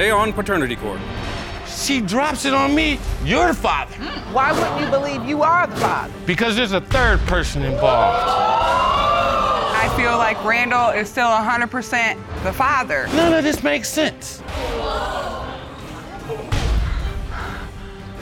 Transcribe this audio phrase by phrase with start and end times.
[0.00, 0.98] Today on Paternity Court.
[1.66, 2.98] She drops it on me.
[3.22, 3.94] You're the father.
[3.96, 6.14] Hmm, why wouldn't you believe you are the father?
[6.24, 8.26] Because there's a third person involved.
[8.26, 13.08] I feel like Randall is still 100% the father.
[13.08, 14.42] None of this makes sense.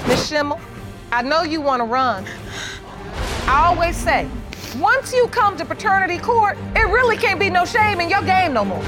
[0.08, 0.60] Miss Shimmel,
[1.12, 2.26] I know you want to run.
[3.46, 4.28] I always say,
[4.80, 8.52] once you come to paternity court, it really can't be no shame in your game
[8.52, 8.82] no more.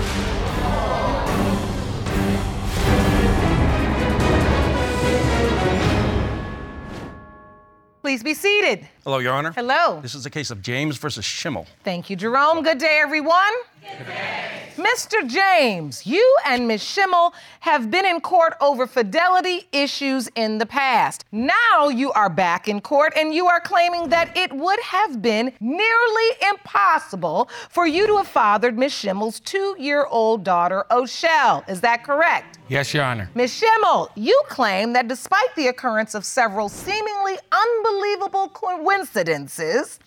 [8.10, 8.88] Please be seated.
[9.10, 9.50] Hello, Your Honor.
[9.50, 9.98] Hello.
[10.00, 11.66] This is a case of James versus Shimmel.
[11.82, 12.62] Thank you, Jerome.
[12.62, 13.50] Good day, everyone.
[13.98, 14.70] Good day.
[14.76, 15.28] Mr.
[15.28, 16.82] James, you and Ms.
[16.82, 21.24] Shimmel have been in court over fidelity issues in the past.
[21.32, 25.52] Now you are back in court and you are claiming that it would have been
[25.60, 28.92] nearly impossible for you to have fathered Ms.
[28.92, 31.64] Shimmel's two year old daughter, O'Shell.
[31.68, 32.58] Is that correct?
[32.68, 33.28] Yes, Your Honor.
[33.34, 33.52] Ms.
[33.52, 38.99] Schimmel, you claim that despite the occurrence of several seemingly unbelievable coincidences,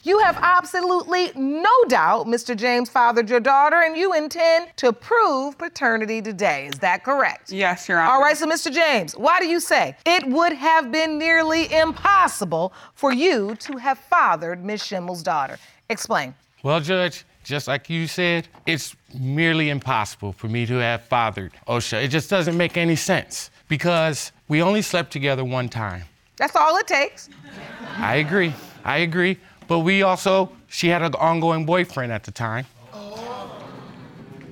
[0.03, 2.55] you have absolutely no doubt Mr.
[2.55, 6.67] James fathered your daughter and you intend to prove paternity today.
[6.67, 7.51] Is that correct?
[7.51, 8.11] Yes, Your Honor.
[8.11, 8.71] All right, so Mr.
[8.71, 13.97] James, why do you say it would have been nearly impossible for you to have
[13.97, 14.85] fathered Ms.
[14.85, 15.57] Shimmel's daughter?
[15.89, 16.35] Explain.
[16.63, 22.03] Well, Judge, just like you said, it's merely impossible for me to have fathered Osha.
[22.03, 26.03] It just doesn't make any sense because we only slept together one time.
[26.43, 27.29] That's all it takes.
[27.95, 28.53] I agree.
[28.83, 29.37] I agree.
[29.69, 32.65] But we also, she had an ongoing boyfriend at the time.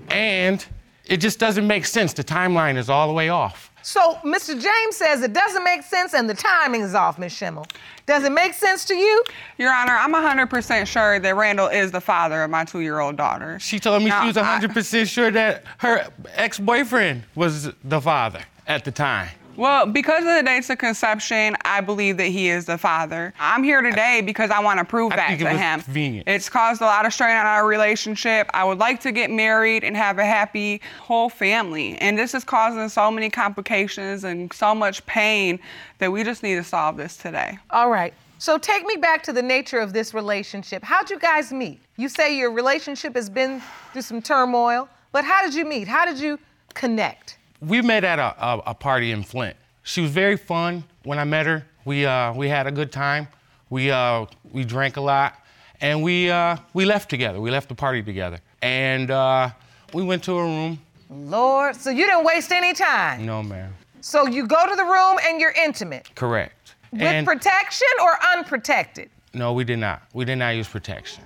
[0.10, 0.66] And
[1.04, 2.14] it just doesn't make sense.
[2.14, 3.74] The timeline is all the way off.
[3.82, 4.54] So, Mr.
[4.54, 7.34] James says it doesn't make sense and the timing is off, Ms.
[7.34, 7.66] Shimmel.
[8.06, 9.22] Does it make sense to you?
[9.58, 13.18] Your Honor, I'm 100% sure that Randall is the father of my two year old
[13.18, 13.60] daughter.
[13.60, 18.44] She told me Now, she was 100% sure that her ex boyfriend was the father
[18.66, 19.28] at the time.
[19.58, 23.34] Well, because of the dates of conception, I believe that he is the father.
[23.40, 25.82] I'm here today because I want to prove I that think it was him.
[25.82, 26.28] convenient.
[26.28, 28.50] It's caused a lot of strain on our relationship.
[28.54, 31.98] I would like to get married and have a happy whole family.
[31.98, 35.60] And this is causing so many complications and so much pain
[36.00, 37.60] that we just need to solve this today.
[37.70, 38.14] All right.
[38.38, 40.84] So, take me back to the nature of this relationship.
[40.84, 41.80] How'd you guys meet?
[41.98, 43.62] You say your relationship has been
[43.94, 45.88] through some turmoil, but how did you meet?
[45.88, 46.40] How did you
[46.74, 47.38] connect?
[47.62, 49.56] We met at a, a, a party in Flint.
[49.84, 51.66] She was very fun when I met her.
[51.86, 53.28] We, uh, we had a good time.
[53.70, 55.36] We, uh, we drank a lot.
[55.80, 57.40] And we, uh, we left together.
[57.42, 58.40] We left the party together.
[58.62, 59.50] And uh,
[59.94, 60.80] we went to a room.
[61.10, 63.26] Lord, so you didn't waste any time.
[63.26, 63.74] No, ma'am.
[64.02, 66.10] So, you go to the room and you're intimate.
[66.16, 66.74] Correct.
[66.92, 69.10] With and protection or unprotected?
[69.34, 70.02] no, we did not.
[70.14, 71.24] We did not use protection.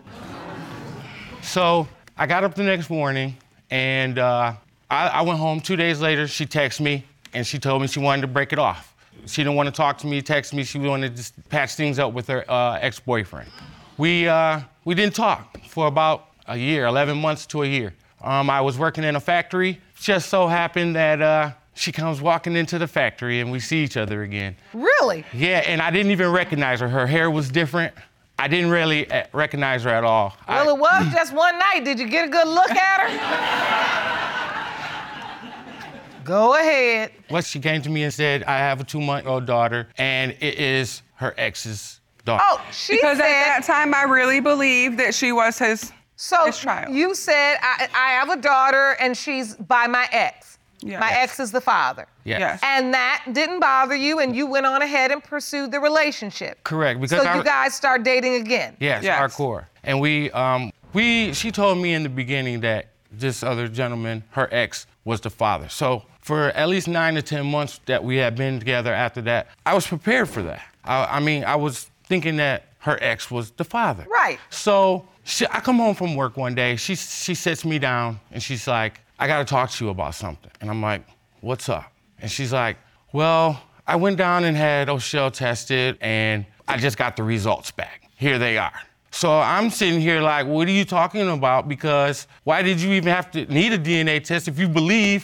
[1.41, 3.35] So I got up the next morning
[3.71, 4.53] and uh,
[4.89, 5.59] I, I went home.
[5.61, 7.03] Two days later, she texted me
[7.33, 8.95] and she told me she wanted to break it off.
[9.25, 10.63] She didn't want to talk to me, text me.
[10.63, 13.49] She wanted to just patch things up with her uh, ex-boyfriend.
[13.97, 17.93] We, uh, we didn't talk for about a year, 11 months to a year.
[18.21, 19.79] Um, I was working in a factory.
[19.99, 23.97] Just so happened that uh, she comes walking into the factory and we see each
[23.97, 24.55] other again.
[24.73, 25.23] Really?
[25.33, 26.87] Yeah, and I didn't even recognize her.
[26.89, 27.93] Her hair was different.
[28.37, 30.35] I didn't really uh, recognize her at all.
[30.47, 31.81] I- Well, it was just one night.
[31.85, 33.91] Did you get a good look at her?
[36.25, 37.11] Go ahead.
[37.29, 40.31] Once she came to me and said, I have a two month old daughter, and
[40.41, 42.43] it is her ex's daughter.
[42.45, 43.25] Oh, she Because said.
[43.25, 45.91] at that time, I really believed that she was his.
[46.15, 46.93] so his child.
[46.93, 50.57] you said I, I have a daughter and she's by my ex.
[50.81, 50.99] Yeah.
[50.99, 51.29] My Yes.
[51.29, 52.07] ex is the father.
[52.25, 52.39] Yes.
[52.39, 52.59] Yes.
[52.63, 56.63] And that didn't bother you, and you went on ahead and pursued the relationship.
[56.63, 58.75] Correct, because So I- you guys start dating again.
[58.79, 59.19] Yes, Yes.
[59.19, 59.65] hardcore.
[59.83, 64.49] And we, um, we, she told me in the beginning that this other gentleman, her
[64.51, 65.69] ex, was the father.
[65.69, 69.47] So for at least nine to 10 months that we had been together after that,
[69.63, 70.65] I was prepared for that.
[70.83, 74.07] I, I mean, I was thinking that her ex was the father.
[74.09, 74.39] Right.
[74.49, 76.77] So she, I come home from work one day.
[76.77, 80.49] She, she sits me down and she's like, I gotta talk to you about something.
[80.61, 81.05] And I'm like,
[81.41, 81.93] what's up?
[82.19, 82.77] And she's like,
[83.13, 88.09] well, I went down and had O'Shell tested and I just got the results back.
[88.15, 88.73] Here they are.
[89.11, 91.69] So I'm sitting here like, what are you talking about?
[91.69, 95.23] Because why did you even have to need a DNA test if you believe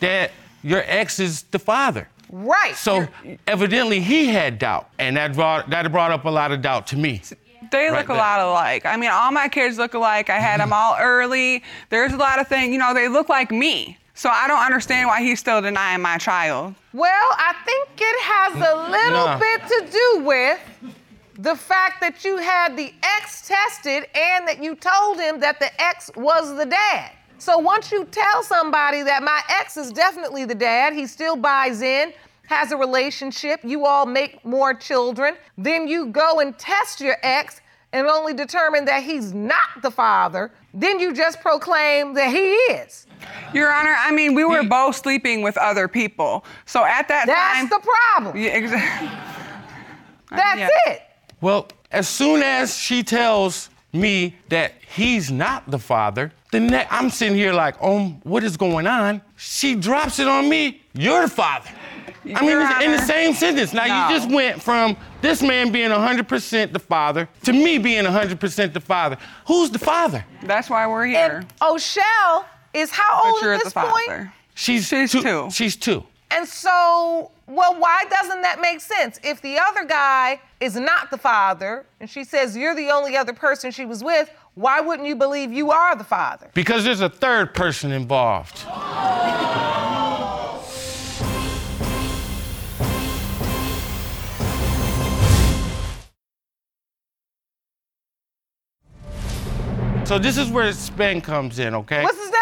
[0.00, 0.30] that
[0.66, 2.08] your ex is the father?
[2.30, 2.74] Right.
[2.74, 3.06] So
[3.46, 6.96] evidently he had doubt, and that brought that brought up a lot of doubt to
[6.96, 7.22] me.
[7.70, 8.84] They Right look a lot alike.
[8.86, 10.30] I mean, all my kids look alike.
[10.30, 11.62] I had them all early.
[11.90, 13.98] There's a lot of things, you know, they look like me.
[14.14, 16.74] So I don't understand why he's still denying my child.
[16.92, 19.38] Well, I think it has a little Nah.
[19.38, 20.60] bit to do with
[21.38, 25.68] the fact that you had the ex tested and that you told him that the
[25.80, 27.10] ex was the dad.
[27.38, 31.82] So once you tell somebody that my ex is definitely the dad, he still buys
[31.82, 32.12] in,
[32.46, 37.60] has a relationship, you all make more children, then you go and test your ex
[37.92, 43.06] and only determine that he's not the father, then you just proclaim that he is.
[43.54, 46.44] Your Honor, I mean, we were both sleeping with other people.
[46.66, 47.68] So at that That's time.
[47.68, 48.36] That's the problem.
[48.36, 49.08] Yeah, exactly.
[50.30, 50.68] That's yeah.
[50.86, 51.02] it.
[51.40, 57.10] Well, as soon as she tells me that he's not the father, the ne- I'm
[57.10, 59.22] sitting here like, oh, what is going on?
[59.36, 60.82] She drops it on me.
[60.92, 61.70] You're the father.
[62.34, 63.72] I mean, Your it's in the same sentence.
[63.72, 64.08] Now No.
[64.08, 68.80] you just went from this man being 100% the father to me being 100% the
[68.80, 69.16] father.
[69.46, 70.24] Who's the father?
[70.42, 71.36] That's why we're here.
[71.38, 73.90] And O'Shell is how old but you're at the this father.
[73.90, 74.30] point?
[74.54, 75.48] She's, She's two.
[75.52, 76.04] She's two.
[76.36, 79.18] And so, well, why doesn't that make sense?
[79.24, 83.32] If the other guy is not the father, and she says you're the only other
[83.32, 86.50] person she was with, why wouldn't you believe you are the father?
[86.52, 88.58] Because there's a third person involved.
[100.06, 102.02] So this is where Sven comes in, okay?
[102.02, 102.40] What's his name?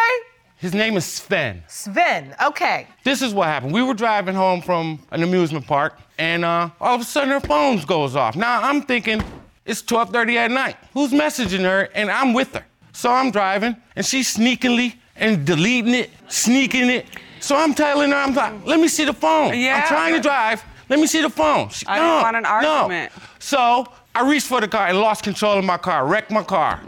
[0.64, 1.62] His name is Sven.
[1.68, 2.34] Sven.
[2.42, 2.86] Okay.
[3.02, 3.74] This is what happened.
[3.74, 7.40] We were driving home from an amusement park, and uh, all of a sudden her
[7.40, 8.34] phone goes off.
[8.34, 9.22] Now I'm thinking
[9.66, 10.76] it's 12:30 at night.
[10.94, 11.90] Who's messaging her?
[11.94, 12.64] And I'm with her.
[12.94, 17.08] So I'm driving, and she's sneakily and deleting it, sneaking it.
[17.40, 19.52] So I'm telling her, I'm like, let me see the phone.
[19.58, 19.82] Yeah.
[19.82, 20.64] I'm trying to drive.
[20.88, 21.68] Let me see the phone.
[21.68, 22.48] She, I didn't want an no.
[22.48, 23.12] argument.
[23.38, 26.80] So I reached for the car and lost control of my car, wrecked my car.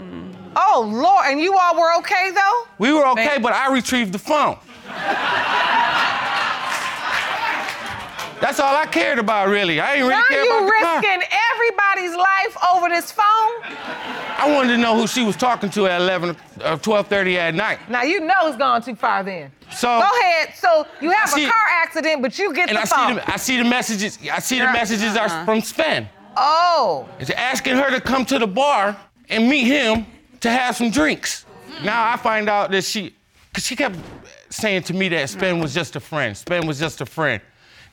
[0.56, 1.26] Oh, Lord.
[1.26, 2.67] And you all were okay, though?
[2.79, 4.56] We were okay, Thank- but I retrieved the phone.
[8.38, 9.81] That's all I cared about, really.
[9.81, 10.94] I ain't really Why care are about you the car.
[11.00, 11.23] risking
[11.55, 13.25] everybody's life over this phone?
[14.38, 17.79] I wanted to know who she was talking to at 11, uh, 12:30 at night.
[17.88, 19.50] Now, you know it's gone too far then.
[19.73, 20.50] So Go ahead.
[20.55, 23.09] So you have see- a car accident, but you get and the I phone.
[23.09, 24.19] see the I see the messages.
[24.31, 25.29] I see the messages uh-uh.
[25.29, 26.09] are from Sven.
[26.37, 27.09] oh.
[27.19, 28.97] It's asking her to come to the bar
[29.31, 30.06] and meet him
[30.41, 31.44] to have some drinks.
[31.85, 33.15] Now I find out that she,
[33.53, 33.97] cause she kept
[34.50, 36.37] saying to me that Sven was just a friend.
[36.37, 37.41] Sven was just a friend.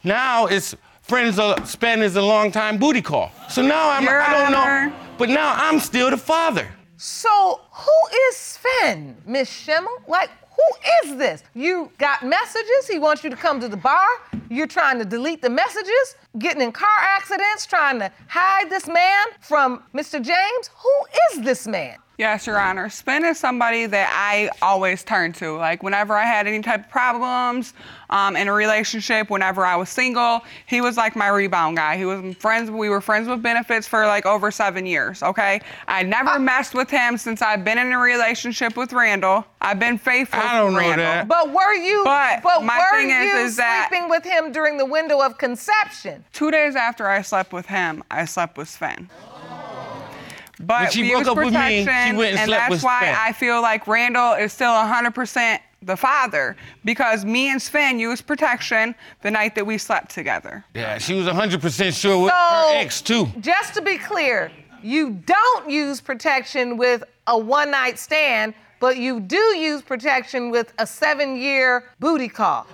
[0.04, 1.40] Now it's friends.
[1.40, 3.32] Are, Sven is a long time booty call.
[3.50, 4.96] So now I'm Your I don't know.
[5.18, 6.68] But now I'm still the father.
[6.98, 9.92] So who is Sven, Miss Shimmel?
[10.08, 11.44] Like, who is this?
[11.54, 12.88] You got messages.
[12.90, 14.08] He wants you to come to the bar.
[14.50, 19.26] You're trying to delete the messages, getting in car accidents, trying to hide this man
[19.42, 20.22] from Mr.
[20.22, 20.70] James.
[20.82, 21.06] Who
[21.38, 21.98] is this man?
[22.20, 22.90] Yes, Your Honor.
[22.90, 25.58] Sven is somebody that I always turn to.
[25.58, 27.74] Like whenever I had any type of problems
[28.12, 31.98] um, in a relationship, whenever I was single, he was like my rebound guy.
[31.98, 32.70] He was friends.
[32.70, 35.24] We were friends with benefits for like over seven years.
[35.24, 39.44] Okay, I never messed with him since I've been in a relationship with Randall.
[39.60, 40.40] I've been faithful.
[40.40, 40.98] I don't know Randall.
[41.06, 41.28] that.
[41.28, 42.04] But were you?
[42.06, 45.40] But my were thing is- you is that- sleeping with him during the window of
[45.40, 46.23] conception?
[46.32, 49.10] Two days after I slept with him, I slept with Sven.
[50.60, 52.70] But When she we broke used up with me, she protection, went and slept that's
[52.72, 56.56] with why I feel like Randall is still 100% the father
[56.86, 60.64] because me and Sven used protection the night that we slept together.
[60.74, 63.28] Yeah, she was 100% sure with So- her ex too.
[63.42, 69.20] Just to be clear, you don't use protection with a one night stand, but you
[69.20, 72.68] do use protection with a seven year booty call.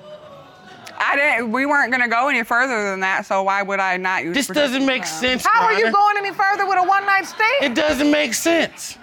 [0.99, 1.51] I didn't.
[1.51, 4.35] We weren't gonna go any further than that, so why would I not use?
[4.35, 4.73] This protection?
[4.73, 5.45] doesn't make sense.
[5.45, 7.63] How are you going any further with a one night stand?
[7.63, 8.97] It doesn't make sense.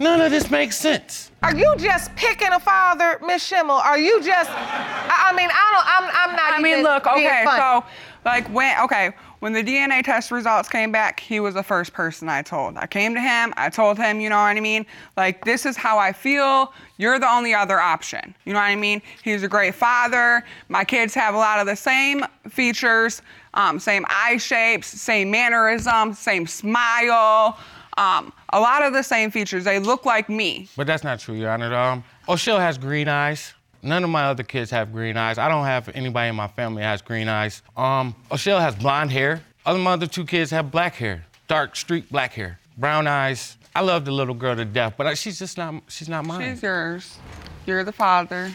[0.00, 1.32] None of this makes sense.
[1.42, 3.76] Are you just picking a father, Miss Shimmel?
[3.76, 4.50] Are you just?
[4.50, 5.86] I, I mean, I don't.
[5.86, 6.30] I'm.
[6.30, 6.52] I'm not.
[6.52, 7.58] I mean, look, okay, funny.
[7.58, 7.84] so
[8.28, 12.28] like when okay, when the DNA test results came back, he was the first person
[12.28, 12.76] I told.
[12.76, 14.84] I came to him, I told him, you know what I mean?
[15.16, 16.72] Like this is how I feel.
[16.98, 18.34] You're the only other option.
[18.44, 19.00] You know what I mean?
[19.22, 20.44] He's a great father.
[20.68, 23.22] My kids have a lot of the same features,
[23.54, 27.58] um, same eye shapes, same mannerisms, same smile.
[27.96, 29.64] Um, a lot of the same features.
[29.64, 30.68] They look like me.
[30.76, 31.74] But that's not true, Your Honor.
[31.74, 33.54] Um, O'Shell has green eyes.
[33.82, 35.38] None of my other kids have green eyes.
[35.38, 37.62] I don't have anybody in my family that has green eyes.
[37.76, 39.42] Um, O'Shell has blonde hair.
[39.64, 43.56] Other my other two kids have black hair, dark streak black hair, brown eyes.
[43.74, 45.82] I love the little girl to death, but I, she's just not.
[45.88, 46.54] She's not mine.
[46.54, 47.18] She's yours.
[47.66, 48.50] You're the father.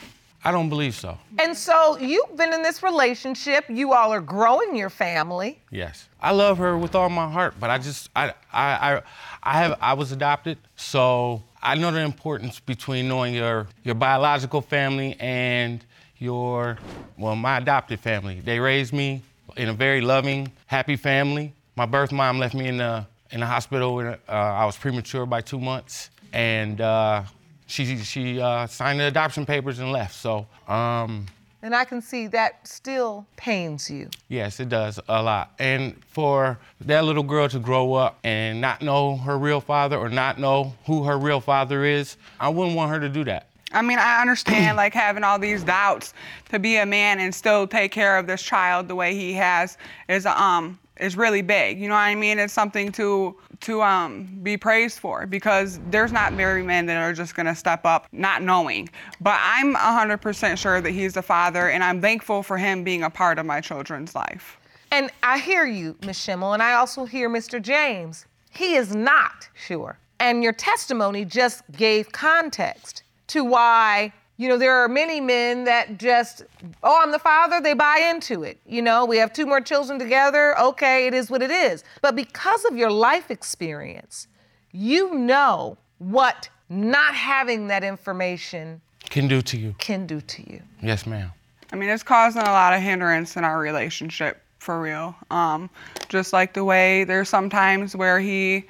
[0.46, 1.18] I don't believe so.
[1.40, 3.64] And so you've been in this relationship.
[3.70, 5.62] You all are growing your family.
[5.72, 9.02] Yes, I love her with all my heart, but I just I I I,
[9.44, 14.62] I have I was adopted, so I know the importance between knowing your your biological
[14.62, 15.84] family and
[16.18, 16.78] your
[17.18, 18.42] well my adopted family.
[18.42, 19.22] They raised me
[19.56, 21.54] in a very loving, happy family.
[21.78, 25.26] My birth mom left me in the in the hospital when uh, I was premature
[25.26, 27.24] by two months, and uh,
[27.66, 30.16] she she uh, signed the adoption papers and left.
[30.16, 31.28] So um,
[31.64, 34.10] And I can see that still pains you.
[34.28, 35.54] yes, it does a lot.
[35.60, 40.10] And for that little girl to grow up and not know her real father or
[40.10, 43.48] not know who her real father is, I wouldn't want her to do that.
[43.72, 46.14] I mean, I understand like having all these doubts
[46.50, 49.78] to be a man and still take care of this child the way he has
[50.10, 51.80] is um is really big.
[51.80, 52.40] You know what I mean?
[52.40, 57.14] It's something to to um be praised for because there's not very men that are
[57.14, 58.90] just gonna step up not knowing.
[59.22, 63.10] But I'm 100% sure that he's the father, and I'm thankful for him being a
[63.10, 64.58] part of my children's life.
[64.92, 66.20] And I hear you, Ms.
[66.20, 67.62] Shimmel, and I also hear Mr.
[67.62, 68.26] James.
[68.52, 69.98] He is not sure.
[70.20, 75.98] And your testimony just gave context to why, you know, there are many men that
[75.98, 76.44] just,
[76.82, 78.60] oh, I'm the father, they buy into it.
[78.66, 81.84] You know, we have two more children together, okay, it is what it is.
[82.02, 84.28] But because of your life experience,
[84.72, 89.76] you know what not having that information Can do to you.
[89.78, 90.62] can do to you.
[90.82, 91.32] Yes, ma'am.
[91.72, 95.16] I mean, it's causing a lot of hindrance in our relationship for real.
[95.30, 95.70] Um,
[96.10, 98.66] just like the way there's sometimes where he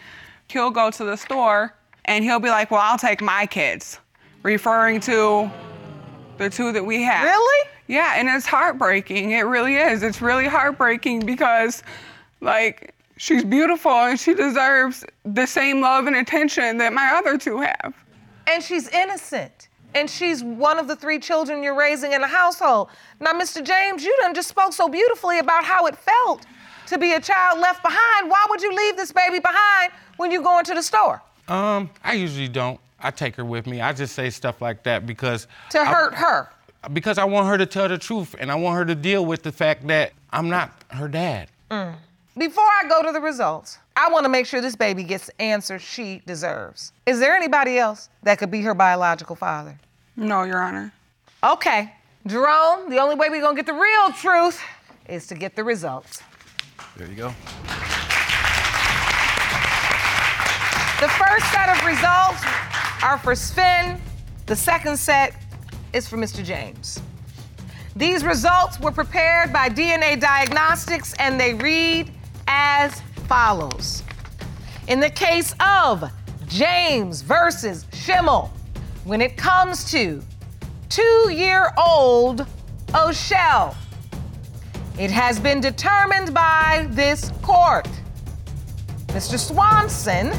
[0.47, 1.73] he'll go to the store
[2.05, 3.99] and he'll be like, "Well, I'll take my kids,"
[4.43, 5.49] referring to
[6.37, 7.23] the two that we have.
[7.23, 7.69] Really?
[7.87, 9.31] Yeah, and it's heartbreaking.
[9.31, 10.03] It really is.
[10.03, 11.83] It's really heartbreaking because,
[12.41, 17.59] like, she's beautiful and she deserves the same love and attention that my other two
[17.61, 17.93] have.
[18.47, 19.69] and she's innocent.
[19.95, 22.89] And she's one of the three children you're raising in the household.
[23.19, 23.63] Now, Mr.
[23.63, 26.47] James, you done just spoke so beautifully about how it felt
[26.87, 28.27] to be a child left behind.
[28.27, 31.21] Why would you leave this baby behind when you go into the store?
[31.47, 32.79] Um, I usually don't.
[33.03, 33.81] I take her with me.
[33.81, 36.49] I just say stuff like that because To I- hurt her.
[36.93, 39.43] because I want her to tell the truth and I want her to deal with
[39.43, 41.49] the fact that I'm not her dad.
[41.69, 41.95] Mm.
[42.37, 45.39] Before I go to the results, I want to make sure this baby gets the
[45.41, 46.91] answer she deserves.
[47.05, 49.77] Is there anybody else that could be her biological father?
[50.15, 50.91] No, Your Honor.
[51.43, 51.93] Okay,
[52.25, 54.61] Jerome, the only way we're going to get the real truth
[55.09, 56.21] is to get the results.
[56.95, 57.33] There you go.
[61.01, 62.41] The first set of results
[63.03, 63.99] are for Sven.
[64.45, 65.35] The second set
[65.91, 66.41] is for Mr.
[66.43, 67.01] James.
[67.97, 72.11] These results were prepared by DNA Diagnostics and they read
[72.47, 74.03] as follows.
[74.87, 76.09] In the case of
[76.47, 78.51] James versus Shimmel,
[79.03, 80.23] when it comes to
[80.87, 82.47] two year old
[82.95, 83.75] O'Shell,
[84.97, 87.87] it has been determined by this court.
[89.07, 89.37] Mr.
[89.37, 90.31] Swanson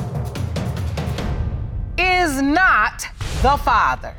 [1.98, 3.06] is not
[3.42, 4.14] the father.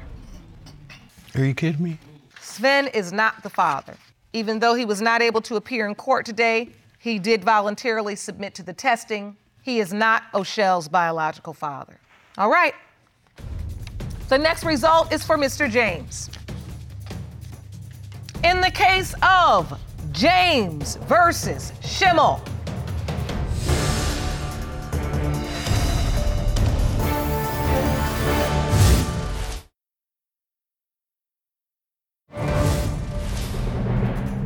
[1.36, 2.00] Are you kidding me?
[2.40, 3.96] Sven is not the father.
[4.34, 8.56] Even though he was not able to appear in court today, he did voluntarily submit
[8.56, 9.36] to the testing.
[9.62, 12.00] He is not O'Shell's biological father.
[12.38, 12.74] All right.
[14.30, 15.70] The next result is for Mr.
[15.70, 16.30] James.
[18.44, 19.80] In the case of
[20.12, 22.42] James versus Shimmel,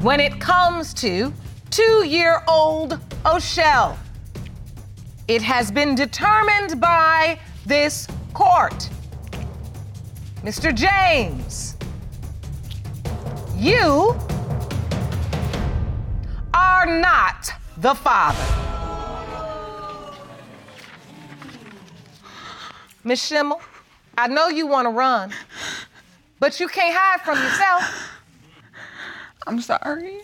[0.01, 1.33] when it comes to
[1.69, 3.99] two year old O'Shell.
[5.27, 8.89] It has been determined by this court.
[10.41, 10.73] Mr.
[10.73, 11.75] James,
[13.57, 14.17] you
[16.53, 18.55] are not the father.
[23.03, 23.61] Miss Shimmel,
[24.17, 25.31] I know you want to run,
[26.39, 28.08] but you can't hide from yourself.
[29.49, 30.21] I'm sorry.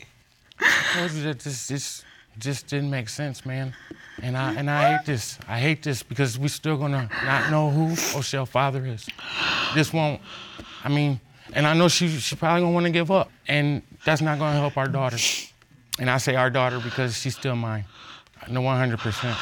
[0.60, 2.04] I told you that this, this
[2.38, 3.74] just didn't make sense, man.
[4.22, 5.40] And I and I hate this.
[5.48, 9.08] I hate this because we're still gonna not know who O'Shell father is.
[9.74, 10.22] This won't.
[10.84, 11.20] I mean,
[11.54, 14.60] and I know she she probably gonna want to give up, and that's not gonna
[14.60, 15.18] help our daughter.
[15.98, 17.86] And I say our daughter because she's still mine.
[18.48, 19.36] No, 100 percent.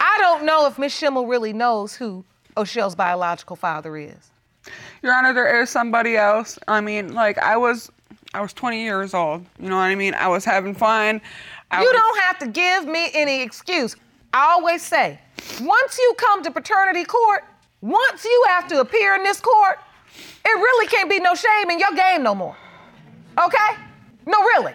[0.00, 2.24] I don't know if Miss Shimmel really knows who
[2.56, 4.30] O'Shell's biological father is.
[5.02, 6.58] Your Honor, there is somebody else.
[6.68, 7.90] I mean, like I was,
[8.34, 9.44] I was 20 years old.
[9.58, 10.14] You know what I mean?
[10.14, 11.20] I was having fun.
[11.70, 13.96] I You was- don't have to give me any excuse.
[14.32, 15.18] I always say,
[15.60, 17.44] once you come to paternity court,
[17.80, 19.78] once you have to appear in this court,
[20.44, 22.56] it really can't be no shame in your game no more.
[23.42, 23.76] Okay?
[24.26, 24.74] No, really.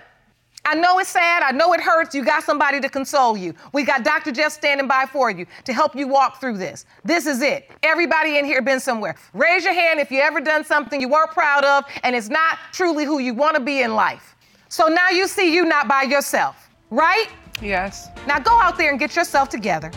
[0.65, 1.43] I know it's sad.
[1.43, 2.15] I know it hurts.
[2.15, 3.53] You got somebody to console you.
[3.72, 4.31] We got Dr.
[4.31, 6.86] Jeff standing by for you to help you walk through this.
[7.03, 7.72] This is it.
[7.84, 9.15] Everybody in here been somewhere.
[9.34, 12.57] Raise your hand if you ever done something you weren't proud of and it's not
[12.72, 14.36] truly who you want to be in life.
[14.69, 17.27] So now you see you not by yourself, right?
[17.62, 18.10] Yes.
[18.27, 19.91] Now go out there and get yourself together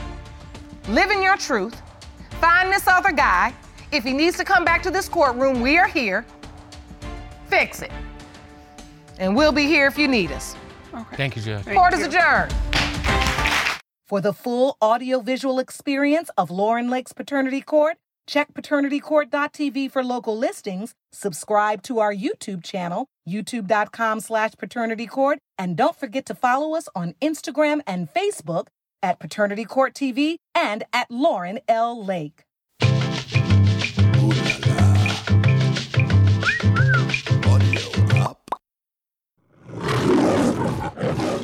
[0.88, 1.80] live in your truth,
[2.40, 3.54] find this other guy.
[3.92, 6.24] If he needs to come back to this courtroom, we are here.
[7.46, 7.92] Fix it.
[9.18, 10.54] And we'll be here if you need us.
[11.12, 11.64] Thank you, Judge.
[11.66, 12.54] Court is adjourned.
[14.06, 20.94] For the full audiovisual experience of Lauren Lake's Paternity Court, check paternitycourt.tv for local listings,
[21.12, 27.14] subscribe to our YouTube channel, youtube.com slash paternitycourt, and don't forget to follow us on
[27.20, 28.68] Instagram and Facebook
[29.02, 32.02] at Paternity Court TV and at Lauren L.
[32.02, 32.44] Lake.
[40.28, 41.37] Audio up.